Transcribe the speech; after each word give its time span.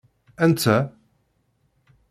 Anta? 0.45 0.77